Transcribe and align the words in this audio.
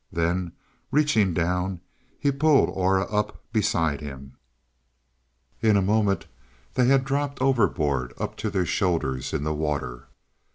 Then, 0.11 0.53
reaching 0.89 1.31
down 1.31 1.79
he 2.17 2.31
pulled 2.31 2.71
Aura 2.71 3.03
up 3.15 3.39
beside 3.53 4.01
him. 4.01 4.35
In 5.61 5.77
a 5.77 5.81
moment 5.83 6.25
they 6.73 6.87
had 6.87 7.05
dropped 7.05 7.39
overboard 7.39 8.11
up 8.17 8.35
to 8.37 8.49
their 8.49 8.65
shoulders 8.65 9.31
in 9.31 9.43
the 9.43 9.53
water. 9.53 10.07